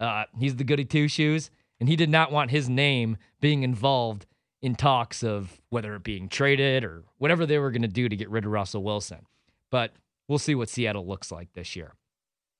uh, 0.00 0.24
he's 0.38 0.56
the 0.56 0.64
goody 0.64 0.84
two 0.84 1.08
shoes. 1.08 1.50
And 1.78 1.88
he 1.88 1.96
did 1.96 2.08
not 2.08 2.32
want 2.32 2.50
his 2.50 2.70
name 2.70 3.18
being 3.40 3.62
involved 3.62 4.24
in 4.62 4.74
talks 4.74 5.22
of 5.22 5.60
whether 5.68 5.94
it 5.94 6.02
being 6.02 6.28
traded 6.30 6.84
or 6.84 7.04
whatever 7.18 7.44
they 7.44 7.58
were 7.58 7.70
going 7.70 7.82
to 7.82 7.88
do 7.88 8.08
to 8.08 8.16
get 8.16 8.30
rid 8.30 8.46
of 8.46 8.50
Russell 8.50 8.82
Wilson. 8.82 9.26
But 9.70 9.92
We'll 10.28 10.38
see 10.38 10.54
what 10.54 10.68
Seattle 10.68 11.06
looks 11.06 11.30
like 11.30 11.52
this 11.54 11.76
year. 11.76 11.94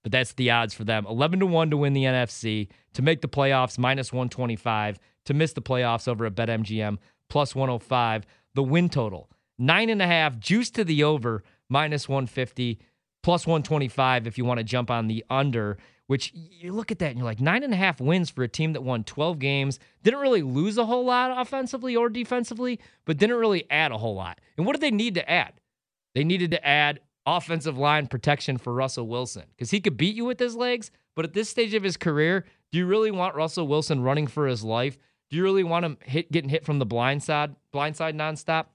But 0.03 0.13
that's 0.13 0.35
the 0.35 0.51
odds 0.51 0.75
for 0.75 0.85
them 0.85 1.05
11 1.07 1.41
to 1.41 1.47
1 1.47 1.71
to 1.71 1.77
win 1.77 1.93
the 1.93 2.05
NFC, 2.05 2.69
to 2.95 3.03
make 3.03 3.23
the 3.23 3.29
playoffs, 3.29 3.79
minus 3.79 4.13
125, 4.13 4.99
to 5.25 5.35
miss 5.35 5.53
the 5.53 5.63
playoffs 5.63 6.07
over 6.07 6.27
at 6.27 6.35
BetMGM, 6.35 6.99
plus 7.29 7.55
105. 7.55 8.25
The 8.55 8.63
win 8.63 8.89
total, 8.89 9.29
nine 9.59 9.91
and 9.91 10.01
a 10.01 10.07
half, 10.07 10.39
juice 10.39 10.71
to 10.71 10.85
the 10.85 11.05
over, 11.05 11.43
minus 11.69 12.09
150, 12.09 12.79
plus 13.23 13.47
125 13.47 14.27
if 14.27 14.39
you 14.39 14.45
want 14.45 14.59
to 14.59 14.65
jump 14.65 14.91
on 14.91 15.09
the 15.09 15.25
under 15.29 15.77
which 16.07 16.33
you 16.35 16.73
look 16.73 16.91
at 16.91 16.99
that 16.99 17.11
and 17.11 17.19
you're 17.19 17.25
like 17.25 17.41
nine 17.41 17.63
and 17.63 17.73
a 17.73 17.77
half 17.77 18.01
wins 18.01 18.31
for 18.31 18.43
a 18.43 18.49
team 18.49 18.73
that 18.73 18.83
won 18.83 19.05
12 19.05 19.39
games, 19.39 19.79
didn't 20.03 20.21
really 20.21 20.43
lose 20.43 20.79
a 20.79 20.87
whole 20.87 21.05
lot 21.05 21.37
offensively 21.37 21.97
or 21.97 22.09
defensively, 22.09 22.79
but 23.05 23.17
didn't 23.17 23.37
really 23.37 23.69
add 23.71 23.93
a 23.93 23.99
whole 23.99 24.15
lot. 24.15 24.41
And 24.57 24.67
what 24.67 24.75
did 24.75 24.83
they 24.83 24.91
need 24.91 25.15
to 25.15 25.29
add? 25.29 25.55
They 26.15 26.25
needed 26.25 26.51
to 26.53 26.67
add 26.67 27.01
offensive 27.27 27.77
line 27.77 28.07
protection 28.07 28.57
for 28.57 28.73
Russell 28.73 29.09
Wilson 29.09 29.45
because 29.51 29.71
he 29.71 29.81
could 29.81 29.97
beat 29.97 30.15
you 30.15 30.25
with 30.25 30.39
his 30.39 30.57
legs. 30.57 30.91
But 31.15 31.25
at 31.25 31.33
this 31.33 31.49
stage 31.49 31.75
of 31.75 31.83
his 31.83 31.97
career, 31.97 32.45
do 32.71 32.79
you 32.79 32.87
really 32.87 33.11
want 33.11 33.35
Russell 33.35 33.67
Wilson 33.67 34.03
running 34.03 34.27
for 34.27 34.47
his 34.47 34.63
life? 34.63 34.97
Do 35.29 35.37
you 35.37 35.43
really 35.43 35.65
want 35.65 35.85
him 35.85 35.99
hit, 36.03 36.31
getting 36.31 36.51
hit 36.51 36.65
from 36.65 36.79
the 36.79 36.87
blind 36.87 37.23
side, 37.23 37.57
blind 37.73 37.97
side 37.97 38.15
nonstop? 38.15 38.67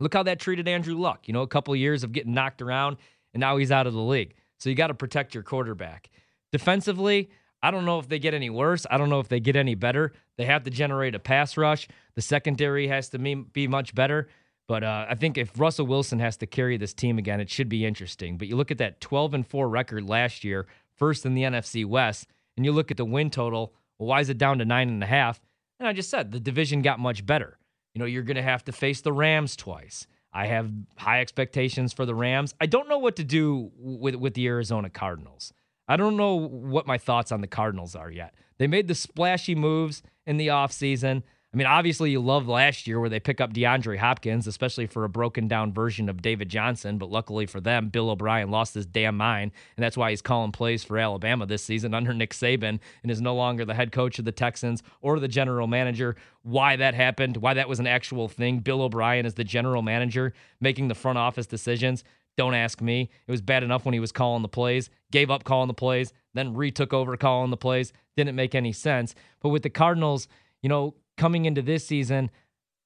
Look 0.00 0.14
how 0.14 0.24
that 0.24 0.40
treated 0.40 0.68
Andrew 0.68 0.96
Luck. 0.96 1.28
You 1.28 1.32
know, 1.32 1.42
a 1.42 1.46
couple 1.46 1.72
of 1.72 1.80
years 1.80 2.02
of 2.02 2.12
getting 2.12 2.34
knocked 2.34 2.60
around, 2.60 2.96
and 3.32 3.40
now 3.40 3.56
he's 3.56 3.70
out 3.70 3.86
of 3.86 3.92
the 3.92 4.00
league. 4.00 4.34
So 4.58 4.68
you 4.68 4.74
got 4.74 4.88
to 4.88 4.94
protect 4.94 5.34
your 5.34 5.42
quarterback. 5.42 6.10
Defensively, 6.50 7.30
I 7.62 7.70
don't 7.70 7.84
know 7.84 7.98
if 7.98 8.08
they 8.08 8.18
get 8.18 8.34
any 8.34 8.50
worse. 8.50 8.86
I 8.90 8.98
don't 8.98 9.10
know 9.10 9.20
if 9.20 9.28
they 9.28 9.40
get 9.40 9.56
any 9.56 9.74
better. 9.74 10.12
They 10.36 10.44
have 10.46 10.64
to 10.64 10.70
generate 10.70 11.14
a 11.14 11.18
pass 11.18 11.56
rush. 11.56 11.88
The 12.14 12.22
secondary 12.22 12.88
has 12.88 13.10
to 13.10 13.18
be 13.18 13.66
much 13.66 13.94
better. 13.94 14.28
But 14.68 14.82
uh, 14.82 15.06
I 15.08 15.14
think 15.14 15.38
if 15.38 15.58
Russell 15.58 15.86
Wilson 15.86 16.18
has 16.18 16.36
to 16.38 16.46
carry 16.46 16.76
this 16.76 16.92
team 16.92 17.18
again, 17.18 17.40
it 17.40 17.50
should 17.50 17.68
be 17.68 17.84
interesting. 17.84 18.36
But 18.36 18.48
you 18.48 18.56
look 18.56 18.70
at 18.70 18.78
that 18.78 19.00
12 19.00 19.34
and 19.34 19.46
4 19.46 19.68
record 19.68 20.08
last 20.08 20.42
year, 20.42 20.66
first 20.94 21.24
in 21.24 21.34
the 21.34 21.42
NFC 21.42 21.84
West, 21.84 22.26
and 22.56 22.66
you 22.66 22.72
look 22.72 22.90
at 22.90 22.96
the 22.96 23.04
win 23.04 23.30
total. 23.30 23.72
Well, 23.98 24.08
why 24.08 24.20
is 24.20 24.28
it 24.28 24.38
down 24.38 24.58
to 24.58 24.64
nine 24.64 24.88
and 24.88 25.02
a 25.02 25.06
half? 25.06 25.40
And 25.78 25.88
I 25.88 25.92
just 25.92 26.10
said 26.10 26.32
the 26.32 26.40
division 26.40 26.82
got 26.82 26.98
much 26.98 27.24
better. 27.24 27.58
You 27.94 28.00
know, 28.00 28.06
you're 28.06 28.22
going 28.22 28.36
to 28.36 28.42
have 28.42 28.64
to 28.64 28.72
face 28.72 29.00
the 29.00 29.12
Rams 29.12 29.56
twice. 29.56 30.06
I 30.32 30.46
have 30.46 30.70
high 30.96 31.20
expectations 31.20 31.92
for 31.92 32.04
the 32.04 32.14
Rams. 32.14 32.54
I 32.60 32.66
don't 32.66 32.88
know 32.88 32.98
what 32.98 33.16
to 33.16 33.24
do 33.24 33.70
with 33.78 34.16
with 34.16 34.34
the 34.34 34.46
Arizona 34.48 34.90
Cardinals. 34.90 35.52
I 35.88 35.96
don't 35.96 36.16
know 36.16 36.34
what 36.34 36.86
my 36.86 36.98
thoughts 36.98 37.32
on 37.32 37.40
the 37.40 37.46
Cardinals 37.46 37.94
are 37.94 38.10
yet. 38.10 38.34
They 38.58 38.66
made 38.66 38.88
the 38.88 38.94
splashy 38.94 39.54
moves 39.54 40.02
in 40.26 40.36
the 40.36 40.48
offseason. 40.48 41.22
I 41.56 41.58
mean, 41.58 41.68
obviously, 41.68 42.10
you 42.10 42.20
love 42.20 42.48
last 42.48 42.86
year 42.86 43.00
where 43.00 43.08
they 43.08 43.18
pick 43.18 43.40
up 43.40 43.54
DeAndre 43.54 43.96
Hopkins, 43.96 44.46
especially 44.46 44.86
for 44.86 45.04
a 45.04 45.08
broken 45.08 45.48
down 45.48 45.72
version 45.72 46.10
of 46.10 46.20
David 46.20 46.50
Johnson. 46.50 46.98
But 46.98 47.08
luckily 47.08 47.46
for 47.46 47.62
them, 47.62 47.88
Bill 47.88 48.10
O'Brien 48.10 48.50
lost 48.50 48.74
his 48.74 48.84
damn 48.84 49.16
mind, 49.16 49.52
and 49.74 49.82
that's 49.82 49.96
why 49.96 50.10
he's 50.10 50.20
calling 50.20 50.52
plays 50.52 50.84
for 50.84 50.98
Alabama 50.98 51.46
this 51.46 51.64
season 51.64 51.94
under 51.94 52.12
Nick 52.12 52.34
Saban 52.34 52.78
and 53.02 53.10
is 53.10 53.22
no 53.22 53.34
longer 53.34 53.64
the 53.64 53.72
head 53.72 53.90
coach 53.90 54.18
of 54.18 54.26
the 54.26 54.32
Texans 54.32 54.82
or 55.00 55.18
the 55.18 55.28
general 55.28 55.66
manager. 55.66 56.14
Why 56.42 56.76
that 56.76 56.92
happened, 56.92 57.38
why 57.38 57.54
that 57.54 57.70
was 57.70 57.80
an 57.80 57.86
actual 57.86 58.28
thing. 58.28 58.58
Bill 58.58 58.82
O'Brien 58.82 59.24
is 59.24 59.32
the 59.32 59.42
general 59.42 59.80
manager 59.80 60.34
making 60.60 60.88
the 60.88 60.94
front 60.94 61.16
office 61.16 61.46
decisions. 61.46 62.04
Don't 62.36 62.52
ask 62.52 62.82
me. 62.82 63.08
It 63.26 63.30
was 63.30 63.40
bad 63.40 63.62
enough 63.62 63.86
when 63.86 63.94
he 63.94 64.00
was 64.00 64.12
calling 64.12 64.42
the 64.42 64.48
plays, 64.48 64.90
gave 65.10 65.30
up 65.30 65.44
calling 65.44 65.68
the 65.68 65.72
plays, 65.72 66.12
then 66.34 66.52
retook 66.52 66.92
over 66.92 67.16
calling 67.16 67.50
the 67.50 67.56
plays. 67.56 67.94
Didn't 68.14 68.36
make 68.36 68.54
any 68.54 68.72
sense. 68.72 69.14
But 69.40 69.48
with 69.48 69.62
the 69.62 69.70
Cardinals, 69.70 70.28
you 70.60 70.68
know, 70.68 70.94
coming 71.16 71.44
into 71.44 71.62
this 71.62 71.86
season, 71.86 72.30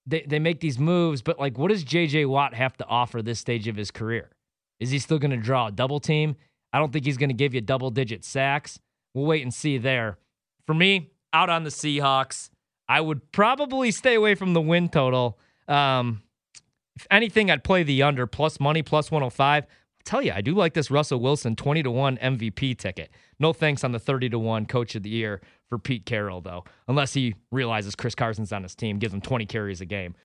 they, 0.06 0.24
they 0.26 0.38
make 0.38 0.60
these 0.60 0.78
moves, 0.78 1.22
but 1.22 1.38
like, 1.38 1.58
what 1.58 1.68
does 1.68 1.84
JJ 1.84 2.28
Watt 2.28 2.54
have 2.54 2.76
to 2.78 2.86
offer 2.86 3.22
this 3.22 3.38
stage 3.38 3.68
of 3.68 3.76
his 3.76 3.90
career? 3.90 4.30
Is 4.78 4.90
he 4.90 4.98
still 4.98 5.18
going 5.18 5.30
to 5.30 5.36
draw 5.36 5.66
a 5.66 5.72
double 5.72 6.00
team? 6.00 6.36
I 6.72 6.78
don't 6.78 6.92
think 6.92 7.04
he's 7.04 7.16
going 7.16 7.30
to 7.30 7.34
give 7.34 7.54
you 7.54 7.60
double 7.60 7.90
digit 7.90 8.24
sacks. 8.24 8.78
We'll 9.14 9.26
wait 9.26 9.42
and 9.42 9.52
see 9.52 9.78
there. 9.78 10.18
For 10.66 10.74
me, 10.74 11.10
out 11.32 11.50
on 11.50 11.64
the 11.64 11.70
Seahawks, 11.70 12.50
I 12.88 13.00
would 13.00 13.30
probably 13.32 13.90
stay 13.90 14.14
away 14.14 14.34
from 14.34 14.52
the 14.52 14.60
win 14.60 14.88
total. 14.88 15.38
Um, 15.68 16.22
if 16.96 17.06
anything, 17.10 17.50
I'd 17.50 17.64
play 17.64 17.82
the 17.82 18.02
under 18.02 18.26
plus 18.26 18.58
money 18.58 18.82
plus 18.82 19.10
105 19.10 19.66
tell 20.04 20.22
you, 20.22 20.32
I 20.32 20.40
do 20.40 20.54
like 20.54 20.74
this 20.74 20.90
Russell 20.90 21.20
Wilson 21.20 21.56
20 21.56 21.82
to 21.84 21.90
1 21.90 22.16
MVP 22.18 22.76
ticket. 22.78 23.10
No 23.38 23.52
thanks 23.52 23.84
on 23.84 23.92
the 23.92 23.98
30 23.98 24.30
to 24.30 24.38
1 24.38 24.66
coach 24.66 24.94
of 24.94 25.02
the 25.02 25.10
year 25.10 25.40
for 25.68 25.78
Pete 25.78 26.04
Carroll, 26.04 26.40
though, 26.40 26.64
unless 26.88 27.14
he 27.14 27.34
realizes 27.50 27.94
Chris 27.94 28.14
Carson's 28.14 28.52
on 28.52 28.62
his 28.62 28.74
team, 28.74 28.98
gives 28.98 29.14
him 29.14 29.20
20 29.20 29.46
carries 29.46 29.80
a 29.80 29.86
game. 29.86 30.14